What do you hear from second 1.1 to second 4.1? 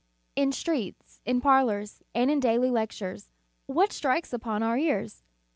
in parlors, and in daily lectures, what